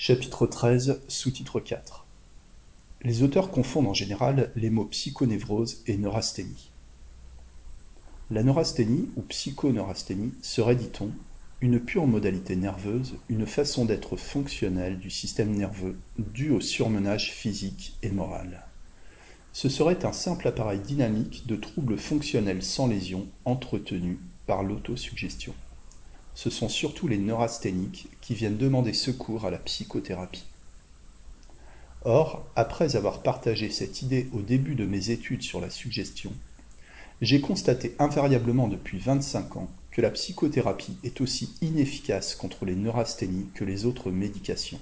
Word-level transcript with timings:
Chapitre 0.00 0.46
XIII, 0.46 0.94
sous-titre 1.08 1.60
IV. 1.60 1.82
Les 3.02 3.24
auteurs 3.24 3.50
confondent 3.50 3.88
en 3.88 3.94
général 3.94 4.52
les 4.54 4.70
mots 4.70 4.84
psychonévrose 4.84 5.82
et 5.88 5.96
neurasthénie. 5.96 6.70
La 8.30 8.44
neurasthénie 8.44 9.10
ou 9.16 9.22
psychoneurasthénie 9.22 10.34
serait, 10.40 10.76
dit-on, 10.76 11.10
une 11.60 11.80
pure 11.80 12.06
modalité 12.06 12.54
nerveuse, 12.54 13.16
une 13.28 13.44
façon 13.44 13.86
d'être 13.86 14.16
fonctionnelle 14.16 15.00
du 15.00 15.10
système 15.10 15.50
nerveux 15.50 15.98
due 16.16 16.52
au 16.52 16.60
surmenage 16.60 17.32
physique 17.32 17.98
et 18.04 18.12
moral. 18.12 18.62
Ce 19.52 19.68
serait 19.68 20.04
un 20.04 20.12
simple 20.12 20.46
appareil 20.46 20.78
dynamique 20.78 21.48
de 21.48 21.56
troubles 21.56 21.98
fonctionnels 21.98 22.62
sans 22.62 22.86
lésion 22.86 23.26
entretenu 23.44 24.20
par 24.46 24.62
l'autosuggestion 24.62 25.54
ce 26.38 26.50
sont 26.50 26.68
surtout 26.68 27.08
les 27.08 27.18
neurasthéniques 27.18 28.06
qui 28.20 28.32
viennent 28.32 28.58
demander 28.58 28.92
secours 28.92 29.44
à 29.44 29.50
la 29.50 29.58
psychothérapie. 29.58 30.46
Or, 32.04 32.46
après 32.54 32.94
avoir 32.94 33.24
partagé 33.24 33.70
cette 33.70 34.02
idée 34.02 34.28
au 34.32 34.40
début 34.40 34.76
de 34.76 34.86
mes 34.86 35.10
études 35.10 35.42
sur 35.42 35.60
la 35.60 35.68
suggestion, 35.68 36.32
j'ai 37.20 37.40
constaté 37.40 37.96
invariablement 37.98 38.68
depuis 38.68 38.98
25 38.98 39.56
ans 39.56 39.68
que 39.90 40.00
la 40.00 40.12
psychothérapie 40.12 40.96
est 41.02 41.20
aussi 41.20 41.56
inefficace 41.60 42.36
contre 42.36 42.64
les 42.66 42.76
neurasthénies 42.76 43.48
que 43.56 43.64
les 43.64 43.84
autres 43.84 44.12
médications. 44.12 44.80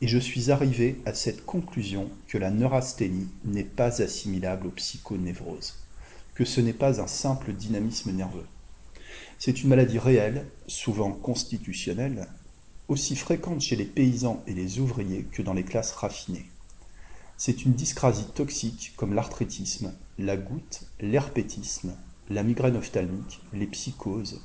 Et 0.00 0.08
je 0.08 0.18
suis 0.18 0.50
arrivé 0.50 1.00
à 1.06 1.14
cette 1.14 1.46
conclusion 1.46 2.10
que 2.26 2.36
la 2.36 2.50
neurasthénie 2.50 3.28
n'est 3.44 3.62
pas 3.62 4.02
assimilable 4.02 4.66
aux 4.66 4.72
psychonévroses, 4.72 5.74
que 6.34 6.44
ce 6.44 6.60
n'est 6.60 6.72
pas 6.72 7.00
un 7.00 7.06
simple 7.06 7.52
dynamisme 7.52 8.10
nerveux. 8.10 8.46
C'est 9.38 9.62
une 9.62 9.68
maladie 9.68 9.98
réelle, 9.98 10.46
souvent 10.66 11.12
constitutionnelle, 11.12 12.28
aussi 12.88 13.16
fréquente 13.16 13.60
chez 13.60 13.76
les 13.76 13.84
paysans 13.84 14.42
et 14.46 14.54
les 14.54 14.78
ouvriers 14.78 15.24
que 15.24 15.42
dans 15.42 15.54
les 15.54 15.64
classes 15.64 15.92
raffinées. 15.92 16.50
C'est 17.36 17.64
une 17.64 17.72
dyscrasie 17.72 18.26
toxique 18.34 18.92
comme 18.96 19.14
l'arthritisme, 19.14 19.92
la 20.18 20.36
goutte, 20.36 20.84
l'herpétisme, 21.00 21.94
la 22.30 22.42
migraine 22.42 22.76
ophtalmique, 22.76 23.40
les 23.52 23.66
psychoses, 23.66 24.40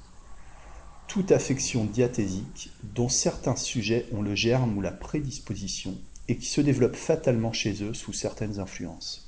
toute 1.07 1.31
affection 1.31 1.85
diathésique 1.85 2.71
dont 2.83 3.09
certains 3.09 3.55
sujets 3.55 4.05
ont 4.13 4.21
le 4.21 4.35
germe 4.35 4.77
ou 4.77 4.81
la 4.81 4.91
prédisposition 4.91 5.97
et 6.27 6.37
qui 6.37 6.45
se 6.45 6.61
développe 6.61 6.95
fatalement 6.95 7.51
chez 7.51 7.83
eux 7.83 7.93
sous 7.93 8.13
certaines 8.13 8.59
influences. 8.59 9.27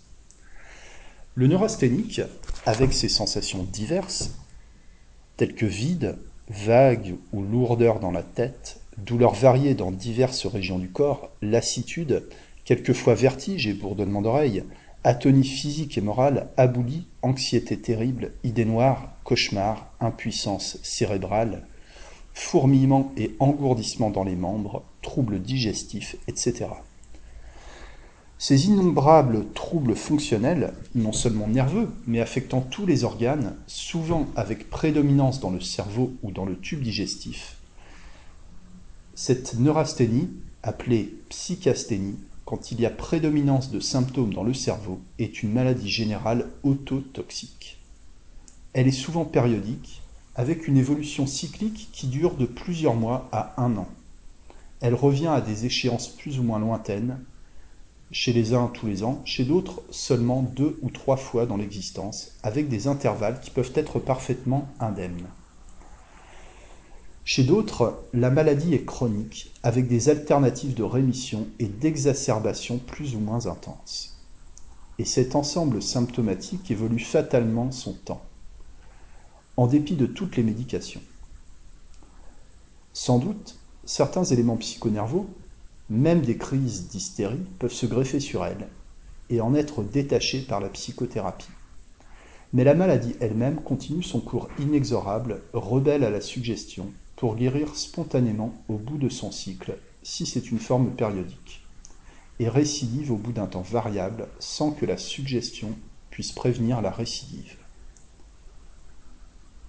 Le 1.33 1.47
neurasthénique, 1.47 2.21
avec 2.65 2.93
ses 2.93 3.09
sensations 3.09 3.63
diverses, 3.63 4.31
telles 5.41 5.55
que 5.55 5.65
vide, 5.65 6.19
vague 6.49 7.15
ou 7.33 7.41
lourdeur 7.41 7.99
dans 7.99 8.11
la 8.11 8.21
tête, 8.21 8.79
douleurs 8.99 9.33
variées 9.33 9.73
dans 9.73 9.89
diverses 9.89 10.45
régions 10.45 10.77
du 10.77 10.91
corps, 10.91 11.31
lassitude, 11.41 12.27
quelquefois 12.63 13.15
vertige 13.15 13.65
et 13.65 13.73
bourdonnement 13.73 14.21
d'oreilles, 14.21 14.63
atonie 15.03 15.43
physique 15.43 15.97
et 15.97 16.01
morale, 16.01 16.49
aboulie, 16.57 17.07
anxiété 17.23 17.79
terrible, 17.79 18.33
idées 18.43 18.65
noires, 18.65 19.15
cauchemars, 19.23 19.91
impuissance 19.99 20.77
cérébrale, 20.83 21.65
fourmillement 22.35 23.11
et 23.17 23.35
engourdissement 23.39 24.11
dans 24.11 24.23
les 24.23 24.35
membres, 24.35 24.83
troubles 25.01 25.41
digestifs, 25.41 26.17
etc. 26.27 26.67
Ces 28.43 28.69
innombrables 28.69 29.45
troubles 29.53 29.95
fonctionnels, 29.95 30.73
non 30.95 31.13
seulement 31.13 31.47
nerveux, 31.47 31.91
mais 32.07 32.21
affectant 32.21 32.61
tous 32.61 32.87
les 32.87 33.03
organes, 33.03 33.53
souvent 33.67 34.25
avec 34.35 34.67
prédominance 34.71 35.39
dans 35.39 35.51
le 35.51 35.61
cerveau 35.61 36.13
ou 36.23 36.31
dans 36.31 36.45
le 36.45 36.57
tube 36.57 36.81
digestif, 36.81 37.57
cette 39.13 39.59
neurasthénie, 39.59 40.31
appelée 40.63 41.13
psychasthénie, 41.29 42.17
quand 42.43 42.71
il 42.71 42.81
y 42.81 42.87
a 42.87 42.89
prédominance 42.89 43.69
de 43.69 43.79
symptômes 43.79 44.33
dans 44.33 44.43
le 44.43 44.55
cerveau, 44.55 44.99
est 45.19 45.43
une 45.43 45.53
maladie 45.53 45.91
générale 45.91 46.49
autotoxique. 46.63 47.77
Elle 48.73 48.87
est 48.87 48.91
souvent 48.91 49.23
périodique, 49.23 50.01
avec 50.33 50.67
une 50.67 50.77
évolution 50.77 51.27
cyclique 51.27 51.89
qui 51.93 52.07
dure 52.07 52.33
de 52.33 52.47
plusieurs 52.47 52.95
mois 52.95 53.29
à 53.31 53.53
un 53.61 53.77
an. 53.77 53.87
Elle 54.79 54.95
revient 54.95 55.27
à 55.27 55.41
des 55.41 55.67
échéances 55.67 56.07
plus 56.07 56.39
ou 56.39 56.43
moins 56.43 56.57
lointaines, 56.57 57.19
chez 58.11 58.33
les 58.33 58.53
uns 58.53 58.67
tous 58.67 58.87
les 58.87 59.03
ans, 59.03 59.21
chez 59.25 59.45
d'autres 59.45 59.81
seulement 59.89 60.41
deux 60.41 60.77
ou 60.81 60.89
trois 60.89 61.17
fois 61.17 61.45
dans 61.45 61.57
l'existence, 61.57 62.33
avec 62.43 62.67
des 62.67 62.87
intervalles 62.87 63.39
qui 63.39 63.51
peuvent 63.51 63.71
être 63.75 63.99
parfaitement 63.99 64.67
indemnes. 64.79 65.27
Chez 67.23 67.43
d'autres, 67.43 68.03
la 68.13 68.29
maladie 68.29 68.73
est 68.73 68.83
chronique, 68.83 69.53
avec 69.63 69.87
des 69.87 70.09
alternatives 70.09 70.73
de 70.73 70.83
rémission 70.83 71.47
et 71.59 71.67
d'exacerbation 71.67 72.79
plus 72.79 73.15
ou 73.15 73.19
moins 73.19 73.45
intenses. 73.45 74.17
Et 74.99 75.05
cet 75.05 75.35
ensemble 75.35 75.81
symptomatique 75.81 76.69
évolue 76.71 76.99
fatalement 76.99 77.71
son 77.71 77.93
temps, 77.93 78.23
en 79.55 79.67
dépit 79.67 79.95
de 79.95 80.05
toutes 80.05 80.35
les 80.35 80.43
médications. 80.43 81.01
Sans 82.93 83.19
doute, 83.19 83.57
certains 83.85 84.25
éléments 84.25 84.57
psychonervaux, 84.57 85.29
même 85.91 86.21
des 86.21 86.37
crises 86.37 86.87
d'hystérie 86.87 87.45
peuvent 87.59 87.73
se 87.73 87.85
greffer 87.85 88.21
sur 88.21 88.45
elle 88.45 88.69
et 89.29 89.41
en 89.41 89.53
être 89.53 89.83
détachées 89.83 90.39
par 90.39 90.61
la 90.61 90.69
psychothérapie. 90.69 91.49
Mais 92.53 92.63
la 92.63 92.75
maladie 92.75 93.15
elle-même 93.19 93.61
continue 93.61 94.01
son 94.01 94.21
cours 94.21 94.47
inexorable, 94.57 95.41
rebelle 95.51 96.05
à 96.05 96.09
la 96.09 96.21
suggestion, 96.21 96.93
pour 97.17 97.35
guérir 97.35 97.75
spontanément 97.75 98.53
au 98.69 98.77
bout 98.77 98.97
de 98.97 99.09
son 99.09 99.31
cycle, 99.31 99.77
si 100.01 100.25
c'est 100.25 100.49
une 100.51 100.59
forme 100.59 100.91
périodique, 100.91 101.65
et 102.39 102.47
récidive 102.47 103.11
au 103.11 103.17
bout 103.17 103.33
d'un 103.33 103.47
temps 103.47 103.61
variable 103.61 104.29
sans 104.39 104.71
que 104.71 104.85
la 104.85 104.97
suggestion 104.97 105.75
puisse 106.09 106.31
prévenir 106.31 106.81
la 106.81 106.91
récidive. 106.91 107.57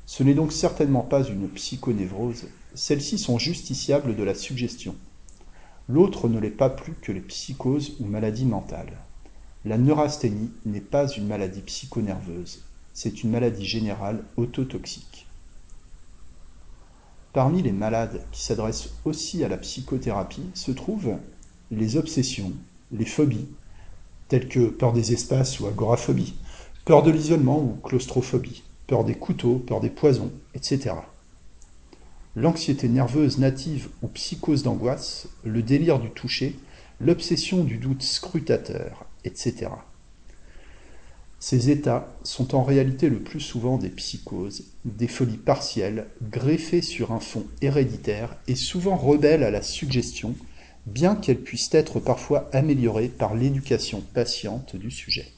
Ce 0.06 0.22
n'est 0.22 0.34
donc 0.34 0.52
certainement 0.52 1.02
pas 1.02 1.24
une 1.24 1.48
psychonévrose, 1.48 2.46
celles-ci 2.74 3.18
sont 3.18 3.38
justiciables 3.38 4.14
de 4.14 4.22
la 4.22 4.34
suggestion, 4.34 4.94
L'autre 5.88 6.28
ne 6.28 6.38
l'est 6.38 6.50
pas 6.50 6.70
plus 6.70 6.94
que 6.94 7.10
les 7.10 7.20
psychoses 7.20 7.96
ou 7.98 8.04
maladies 8.04 8.46
mentales. 8.46 8.98
La 9.64 9.78
neurasthénie 9.78 10.52
n'est 10.64 10.80
pas 10.80 11.08
une 11.08 11.26
maladie 11.26 11.60
psychonerveuse, 11.60 12.62
c'est 12.92 13.24
une 13.24 13.30
maladie 13.30 13.64
générale 13.64 14.22
autotoxique. 14.36 15.26
Parmi 17.32 17.62
les 17.62 17.72
malades 17.72 18.24
qui 18.30 18.42
s'adressent 18.42 18.90
aussi 19.04 19.42
à 19.42 19.48
la 19.48 19.56
psychothérapie 19.56 20.50
se 20.54 20.70
trouvent 20.70 21.16
les 21.72 21.96
obsessions, 21.96 22.52
les 22.92 23.06
phobies, 23.06 23.48
telles 24.28 24.48
que 24.48 24.68
peur 24.68 24.92
des 24.92 25.12
espaces 25.12 25.58
ou 25.58 25.66
agoraphobie, 25.66 26.34
peur 26.84 27.02
de 27.02 27.10
l'isolement 27.10 27.58
ou 27.58 27.76
claustrophobie, 27.82 28.62
peur 28.86 29.04
des 29.04 29.14
couteaux, 29.16 29.58
peur 29.58 29.80
des 29.80 29.90
poisons, 29.90 30.30
etc 30.54 30.92
l'anxiété 32.34 32.88
nerveuse 32.88 33.38
native 33.38 33.88
ou 34.02 34.08
psychose 34.08 34.62
d'angoisse, 34.62 35.28
le 35.44 35.62
délire 35.62 35.98
du 35.98 36.10
toucher, 36.10 36.56
l'obsession 37.00 37.64
du 37.64 37.78
doute 37.78 38.02
scrutateur, 38.02 39.04
etc. 39.24 39.68
Ces 41.38 41.70
états 41.70 42.16
sont 42.22 42.54
en 42.54 42.62
réalité 42.62 43.08
le 43.08 43.18
plus 43.18 43.40
souvent 43.40 43.76
des 43.76 43.88
psychoses, 43.88 44.66
des 44.84 45.08
folies 45.08 45.36
partielles, 45.36 46.06
greffées 46.22 46.82
sur 46.82 47.10
un 47.12 47.18
fond 47.18 47.44
héréditaire 47.60 48.36
et 48.46 48.54
souvent 48.54 48.96
rebelles 48.96 49.42
à 49.42 49.50
la 49.50 49.62
suggestion, 49.62 50.36
bien 50.86 51.16
qu'elles 51.16 51.42
puissent 51.42 51.74
être 51.74 51.98
parfois 51.98 52.48
améliorées 52.52 53.08
par 53.08 53.34
l'éducation 53.34 54.02
patiente 54.14 54.76
du 54.76 54.90
sujet. 54.90 55.32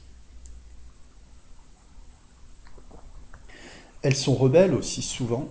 Elles 4.03 4.15
sont 4.15 4.35
rebelles 4.35 4.75
aussi 4.75 5.01
souvent 5.01 5.49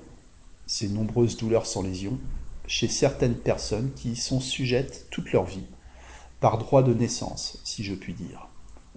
ces 0.73 0.89
nombreuses 0.89 1.38
douleurs 1.38 1.67
sans 1.67 1.84
lésion 1.84 2.17
chez 2.66 2.88
certaines 2.88 3.35
personnes 3.35 3.91
qui 3.94 4.13
y 4.13 4.16
sont 4.16 4.39
sujettes 4.39 5.05
toute 5.11 5.31
leur 5.31 5.46
vie, 5.46 5.67
par 6.40 6.58
droit 6.58 6.81
de 6.81 6.96
naissance, 6.96 7.59
si 7.64 7.84
je 7.84 7.93
puis 7.93 8.16
dire. 8.16 8.47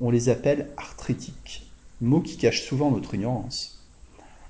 On 0.01 0.11
les 0.11 0.31
appelle 0.31 0.71
arthritiques, 0.79 1.71
mot 2.01 2.23
qui 2.23 2.39
cache 2.39 2.63
souvent 2.63 2.91
notre 2.91 3.15
ignorance. 3.15 3.85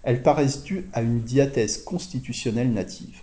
Elles 0.05 0.23
paraissent 0.23 0.63
dues 0.63 0.89
à 0.93 1.03
une 1.03 1.21
diathèse 1.21 1.83
constitutionnelle 1.83 2.73
native. 2.73 3.23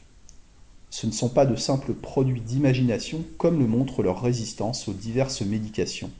Ce 0.89 1.07
ne 1.07 1.13
sont 1.13 1.29
pas 1.29 1.45
de 1.45 1.55
simples 1.55 1.93
produits 1.93 2.41
d'imagination 2.41 3.23
comme 3.37 3.57
le 3.57 3.67
montre 3.67 4.03
leur 4.03 4.21
résistance 4.21 4.89
aux 4.89 4.93
diverses 4.93 5.43
médications, 5.43 6.11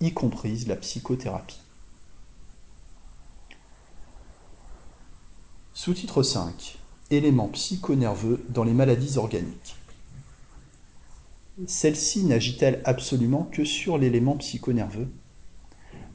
y 0.00 0.14
comprise 0.14 0.66
la 0.66 0.76
psychothérapie. 0.76 1.60
Sous-titre 5.74 6.22
5 6.22 6.78
éléments 7.12 7.48
psychonerveux 7.48 8.44
dans 8.48 8.64
les 8.64 8.72
maladies 8.72 9.18
organiques. 9.18 9.76
Celle-ci 11.66 12.24
n'agit-elle 12.24 12.80
absolument 12.84 13.44
que 13.44 13.64
sur 13.64 13.98
l'élément 13.98 14.36
psychonerveux 14.36 15.08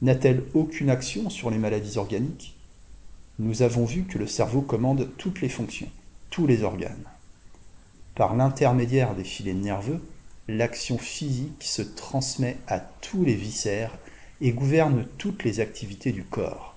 N'a-t-elle 0.02 0.44
aucune 0.54 0.90
action 0.90 1.30
sur 1.30 1.50
les 1.50 1.58
maladies 1.58 1.98
organiques? 1.98 2.56
Nous 3.38 3.62
avons 3.62 3.84
vu 3.84 4.02
que 4.02 4.18
le 4.18 4.26
cerveau 4.26 4.62
commande 4.62 5.08
toutes 5.16 5.40
les 5.40 5.48
fonctions, 5.48 5.88
tous 6.30 6.46
les 6.46 6.62
organes. 6.62 7.04
Par 8.14 8.34
l'intermédiaire 8.34 9.14
des 9.14 9.24
filets 9.24 9.54
nerveux, 9.54 10.00
l'action 10.48 10.98
physique 10.98 11.62
se 11.62 11.82
transmet 11.82 12.56
à 12.66 12.80
tous 12.80 13.24
les 13.24 13.34
viscères 13.34 13.96
et 14.40 14.52
gouverne 14.52 15.06
toutes 15.18 15.44
les 15.44 15.60
activités 15.60 16.12
du 16.12 16.24
corps. 16.24 16.76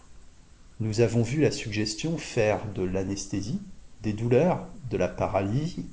Nous 0.80 1.02
avons 1.02 1.24
vu 1.24 1.42
la 1.42 1.52
suggestion 1.52 2.18
faire 2.18 2.66
de 2.74 2.84
l'anesthésie, 2.84 3.60
des 4.04 4.14
douleurs, 4.14 4.68
de 4.90 4.98
la 4.98 5.08
paralysie, 5.08 5.86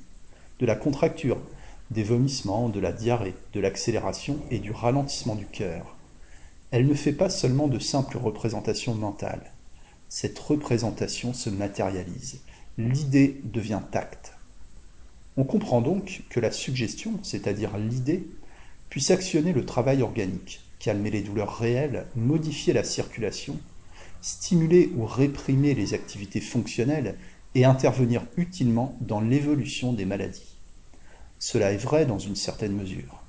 de 0.59 0.65
la 0.65 0.75
contracture, 0.75 1.37
des 1.91 2.03
vomissements, 2.03 2.69
de 2.69 2.79
la 2.79 2.91
diarrhée, 2.91 3.35
de 3.53 3.59
l'accélération 3.59 4.37
et 4.51 4.59
du 4.59 4.71
ralentissement 4.71 5.35
du 5.35 5.45
cœur. 5.45 5.95
Elle 6.71 6.87
ne 6.87 6.93
fait 6.93 7.13
pas 7.13 7.29
seulement 7.29 7.67
de 7.67 7.79
simples 7.79 8.17
représentations 8.17 8.93
mentales. 8.93 9.51
Cette 10.07 10.37
représentation 10.37 11.33
se 11.33 11.49
matérialise. 11.49 12.41
L'idée 12.77 13.41
devient 13.43 13.81
acte. 13.93 14.33
On 15.37 15.43
comprend 15.43 15.81
donc 15.81 16.23
que 16.29 16.39
la 16.39 16.51
suggestion, 16.51 17.19
c'est-à-dire 17.23 17.77
l'idée, 17.77 18.27
puisse 18.89 19.11
actionner 19.11 19.53
le 19.53 19.65
travail 19.65 20.01
organique, 20.01 20.61
calmer 20.79 21.11
les 21.11 21.21
douleurs 21.21 21.57
réelles, 21.57 22.05
modifier 22.15 22.73
la 22.73 22.83
circulation, 22.83 23.57
stimuler 24.21 24.91
ou 24.95 25.05
réprimer 25.05 25.73
les 25.73 25.93
activités 25.93 26.41
fonctionnelles 26.41 27.15
et 27.55 27.65
intervenir 27.65 28.25
utilement 28.37 28.97
dans 29.01 29.21
l'évolution 29.21 29.93
des 29.93 30.05
maladies. 30.05 30.57
Cela 31.39 31.71
est 31.71 31.77
vrai 31.77 32.05
dans 32.05 32.19
une 32.19 32.35
certaine 32.35 32.73
mesure. 32.73 33.23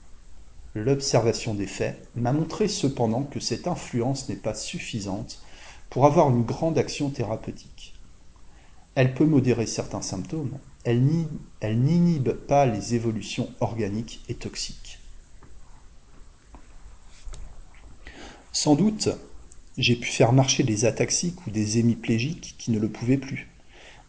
L'observation 0.75 1.55
des 1.55 1.67
faits 1.67 2.09
m'a 2.15 2.33
montré 2.33 2.69
cependant 2.69 3.25
que 3.25 3.41
cette 3.41 3.67
influence 3.67 4.29
n'est 4.29 4.37
pas 4.37 4.55
suffisante 4.55 5.43
pour 5.89 6.07
avoir 6.07 6.31
une 6.31 6.45
grande 6.45 6.79
action 6.79 7.11
thérapeutique. 7.11 7.95
Elle 8.95 9.15
peut 9.15 9.27
modérer 9.27 9.67
certains 9.67 10.03
symptômes, 10.03 10.59
elle 10.85 11.03
n'inhibe 11.03 12.33
pas 12.33 12.67
les 12.67 12.95
évolutions 12.95 13.53
organiques 13.61 14.23
et 14.29 14.35
toxiques. 14.35 14.99
Sans 18.53 18.75
doute, 18.75 19.09
j'ai 19.79 19.97
pu 19.97 20.09
faire 20.09 20.33
marcher 20.33 20.63
des 20.63 20.85
ataxiques 20.85 21.47
ou 21.47 21.51
des 21.51 21.79
hémiplégiques 21.79 22.57
qui 22.59 22.71
ne 22.71 22.79
le 22.79 22.89
pouvaient 22.89 23.17
plus. 23.17 23.50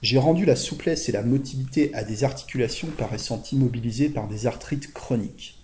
J'ai 0.02 0.18
rendu 0.18 0.46
la 0.46 0.56
souplesse 0.56 1.10
et 1.10 1.12
la 1.12 1.22
motilité 1.22 1.94
à 1.94 2.04
des 2.04 2.24
articulations 2.24 2.88
paraissant 2.88 3.44
immobilisées 3.52 4.10
par 4.10 4.28
des 4.28 4.48
arthrites 4.48 4.92
chroniques. 4.92 5.60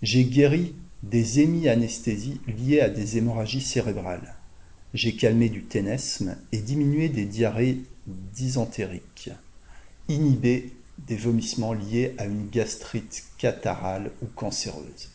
J'ai 0.00 0.24
guéri 0.24 0.74
des 1.02 1.40
hémianesthésies 1.40 2.40
liées 2.46 2.80
à 2.80 2.88
des 2.88 3.18
hémorragies 3.18 3.60
cérébrales. 3.60 4.34
J'ai 4.94 5.14
calmé 5.14 5.50
du 5.50 5.64
ténesme 5.64 6.38
et 6.52 6.58
diminué 6.58 7.10
des 7.10 7.26
diarrhées 7.26 7.82
dysentériques, 8.06 9.30
inhibé 10.08 10.72
des 11.06 11.16
vomissements 11.16 11.74
liés 11.74 12.14
à 12.16 12.24
une 12.24 12.48
gastrite 12.48 13.24
catharale 13.36 14.10
ou 14.22 14.26
cancéreuse. 14.26 15.10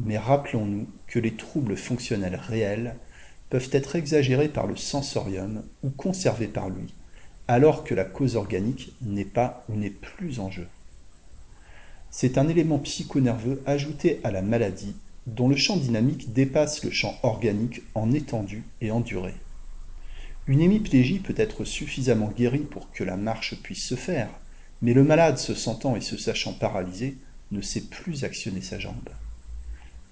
Mais 0.00 0.18
rappelons-nous 0.18 0.88
que 1.06 1.20
les 1.20 1.36
troubles 1.36 1.76
fonctionnels 1.76 2.36
réels 2.36 2.96
peuvent 3.50 3.68
être 3.72 3.94
exagérés 3.94 4.48
par 4.48 4.66
le 4.66 4.76
sensorium 4.76 5.62
ou 5.82 5.90
conservés 5.90 6.48
par 6.48 6.70
lui, 6.70 6.94
alors 7.50 7.82
que 7.82 7.96
la 7.96 8.04
cause 8.04 8.36
organique 8.36 8.92
n'est 9.02 9.24
pas 9.24 9.64
ou 9.68 9.74
n'est 9.74 9.90
plus 9.90 10.38
en 10.38 10.52
jeu. 10.52 10.68
C'est 12.08 12.38
un 12.38 12.46
élément 12.46 12.78
psychonerveux 12.78 13.60
ajouté 13.66 14.20
à 14.22 14.30
la 14.30 14.40
maladie 14.40 14.94
dont 15.26 15.48
le 15.48 15.56
champ 15.56 15.76
dynamique 15.76 16.32
dépasse 16.32 16.84
le 16.84 16.92
champ 16.92 17.18
organique 17.24 17.82
en 17.96 18.12
étendue 18.12 18.62
et 18.80 18.92
en 18.92 19.00
durée. 19.00 19.34
Une 20.46 20.60
hémiplégie 20.60 21.18
peut 21.18 21.34
être 21.36 21.64
suffisamment 21.64 22.28
guérie 22.28 22.60
pour 22.70 22.88
que 22.92 23.02
la 23.02 23.16
marche 23.16 23.60
puisse 23.60 23.84
se 23.84 23.96
faire, 23.96 24.30
mais 24.80 24.94
le 24.94 25.02
malade 25.02 25.36
se 25.36 25.56
sentant 25.56 25.96
et 25.96 26.00
se 26.00 26.16
sachant 26.16 26.52
paralysé 26.52 27.16
ne 27.50 27.62
sait 27.62 27.82
plus 27.82 28.22
actionner 28.22 28.60
sa 28.60 28.78
jambe. 28.78 29.10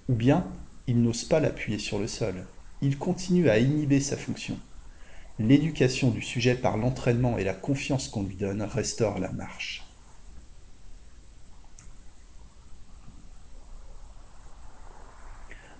Ou 0.09 0.13
bien, 0.13 0.45
il 0.87 1.01
n'ose 1.01 1.23
pas 1.23 1.39
l'appuyer 1.39 1.79
sur 1.79 1.99
le 1.99 2.07
sol, 2.07 2.35
il 2.81 2.97
continue 2.97 3.47
à 3.47 3.59
inhiber 3.59 4.01
sa 4.01 4.17
fonction. 4.17 4.57
L'éducation 5.39 6.09
du 6.09 6.21
sujet 6.21 6.53
par 6.53 6.75
l'entraînement 6.75 7.37
et 7.37 7.45
la 7.45 7.53
confiance 7.53 8.09
qu'on 8.09 8.23
lui 8.23 8.35
donne 8.35 8.61
restaure 8.61 9.19
la 9.19 9.31
marche. 9.31 9.85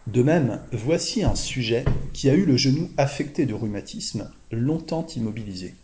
De 0.07 0.23
même, 0.23 0.61
voici 0.71 1.23
un 1.23 1.35
sujet 1.35 1.83
qui 2.13 2.29
a 2.29 2.35
eu 2.35 2.45
le 2.45 2.55
genou 2.55 2.89
affecté 2.95 3.45
de 3.45 3.53
rhumatisme, 3.53 4.31
longtemps 4.49 5.05
immobilisé. 5.07 5.75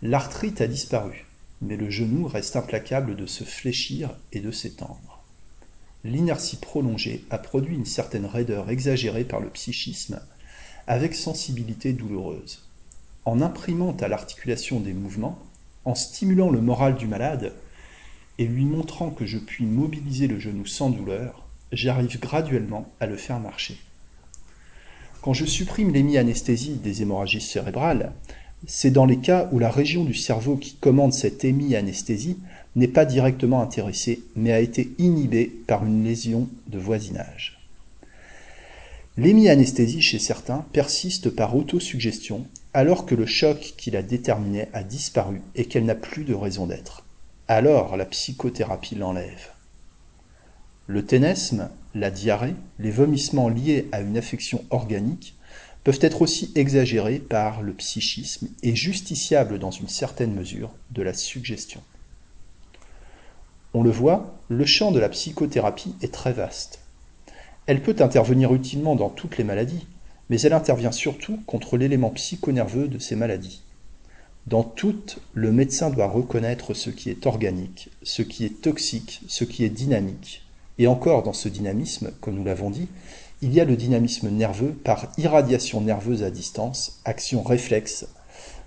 L'arthrite 0.00 0.60
a 0.60 0.68
disparu, 0.68 1.26
mais 1.60 1.76
le 1.76 1.90
genou 1.90 2.28
reste 2.28 2.54
implacable 2.54 3.16
de 3.16 3.26
se 3.26 3.42
fléchir 3.42 4.16
et 4.30 4.38
de 4.38 4.52
s'étendre. 4.52 5.24
L'inertie 6.04 6.56
prolongée 6.56 7.24
a 7.30 7.38
produit 7.38 7.74
une 7.74 7.84
certaine 7.84 8.26
raideur 8.26 8.70
exagérée 8.70 9.24
par 9.24 9.40
le 9.40 9.50
psychisme, 9.50 10.20
avec 10.86 11.16
sensibilité 11.16 11.92
douloureuse 11.92 12.65
en 13.26 13.40
imprimant 13.40 13.94
à 14.00 14.08
l'articulation 14.08 14.80
des 14.80 14.94
mouvements, 14.94 15.38
en 15.84 15.94
stimulant 15.94 16.48
le 16.48 16.60
moral 16.60 16.94
du 16.94 17.06
malade 17.06 17.52
et 18.38 18.46
lui 18.46 18.64
montrant 18.64 19.10
que 19.10 19.26
je 19.26 19.38
puis 19.38 19.66
mobiliser 19.66 20.28
le 20.28 20.38
genou 20.38 20.64
sans 20.64 20.90
douleur, 20.90 21.46
j'arrive 21.72 22.20
graduellement 22.20 22.88
à 23.00 23.06
le 23.06 23.16
faire 23.16 23.40
marcher. 23.40 23.76
Quand 25.22 25.32
je 25.32 25.44
supprime 25.44 25.92
l'hémianesthésie 25.92 26.76
des 26.76 27.02
hémorragies 27.02 27.40
cérébrales, 27.40 28.12
c'est 28.66 28.90
dans 28.92 29.06
les 29.06 29.18
cas 29.18 29.48
où 29.52 29.58
la 29.58 29.70
région 29.70 30.04
du 30.04 30.14
cerveau 30.14 30.56
qui 30.56 30.74
commande 30.74 31.12
cette 31.12 31.44
hémianesthésie 31.44 32.38
n'est 32.76 32.88
pas 32.88 33.04
directement 33.04 33.60
intéressée, 33.60 34.22
mais 34.36 34.52
a 34.52 34.60
été 34.60 34.92
inhibée 34.98 35.46
par 35.66 35.84
une 35.84 36.04
lésion 36.04 36.48
de 36.68 36.78
voisinage. 36.78 37.58
L'hémianesthésie 39.16 40.02
chez 40.02 40.18
certains 40.18 40.64
persiste 40.72 41.30
par 41.30 41.56
autosuggestion 41.56 42.46
alors 42.76 43.06
que 43.06 43.14
le 43.14 43.24
choc 43.24 43.72
qui 43.78 43.90
la 43.90 44.02
déterminait 44.02 44.68
a 44.74 44.82
disparu 44.82 45.40
et 45.54 45.64
qu'elle 45.64 45.86
n'a 45.86 45.94
plus 45.94 46.24
de 46.24 46.34
raison 46.34 46.66
d'être. 46.66 47.06
Alors 47.48 47.96
la 47.96 48.04
psychothérapie 48.04 48.96
l'enlève. 48.96 49.48
Le 50.86 51.02
ténesme, 51.02 51.70
la 51.94 52.10
diarrhée, 52.10 52.54
les 52.78 52.90
vomissements 52.90 53.48
liés 53.48 53.88
à 53.92 54.02
une 54.02 54.18
affection 54.18 54.62
organique 54.68 55.38
peuvent 55.84 56.00
être 56.02 56.20
aussi 56.20 56.52
exagérés 56.54 57.18
par 57.18 57.62
le 57.62 57.72
psychisme 57.72 58.48
et 58.62 58.76
justiciables 58.76 59.58
dans 59.58 59.70
une 59.70 59.88
certaine 59.88 60.34
mesure 60.34 60.70
de 60.90 61.00
la 61.00 61.14
suggestion. 61.14 61.80
On 63.72 63.82
le 63.82 63.90
voit, 63.90 64.38
le 64.50 64.66
champ 64.66 64.92
de 64.92 65.00
la 65.00 65.08
psychothérapie 65.08 65.94
est 66.02 66.12
très 66.12 66.34
vaste. 66.34 66.80
Elle 67.64 67.80
peut 67.80 67.96
intervenir 68.00 68.52
utilement 68.52 68.96
dans 68.96 69.08
toutes 69.08 69.38
les 69.38 69.44
maladies, 69.44 69.86
mais 70.28 70.40
elle 70.40 70.52
intervient 70.52 70.92
surtout 70.92 71.38
contre 71.46 71.76
l'élément 71.76 72.10
psychonerveux 72.10 72.88
de 72.88 72.98
ces 72.98 73.16
maladies. 73.16 73.62
Dans 74.46 74.62
toutes, 74.62 75.18
le 75.34 75.50
médecin 75.50 75.90
doit 75.90 76.08
reconnaître 76.08 76.72
ce 76.72 76.90
qui 76.90 77.10
est 77.10 77.26
organique, 77.26 77.88
ce 78.02 78.22
qui 78.22 78.44
est 78.44 78.60
toxique, 78.60 79.20
ce 79.26 79.44
qui 79.44 79.64
est 79.64 79.70
dynamique. 79.70 80.42
Et 80.78 80.86
encore 80.86 81.22
dans 81.22 81.32
ce 81.32 81.48
dynamisme, 81.48 82.12
comme 82.20 82.34
nous 82.34 82.44
l'avons 82.44 82.70
dit, 82.70 82.88
il 83.42 83.52
y 83.52 83.60
a 83.60 83.64
le 83.64 83.76
dynamisme 83.76 84.30
nerveux 84.30 84.72
par 84.72 85.12
irradiation 85.18 85.80
nerveuse 85.80 86.22
à 86.22 86.30
distance, 86.30 87.00
action 87.04 87.42
réflexe, 87.42 88.06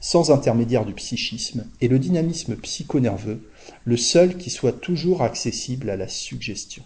sans 0.02 0.32
intermédiaire 0.32 0.86
du 0.86 0.94
psychisme, 0.94 1.66
et 1.82 1.88
le 1.88 2.00
dynamisme 2.00 2.56
psychonerveux, 2.56 3.50
le 3.86 3.98
seul 3.98 4.38
qui 4.38 4.50
soit 4.50 4.74
toujours 4.74 5.22
accessible 5.22 5.90
à 5.90 5.98
la 5.98 6.08
suggestion. 6.08 6.84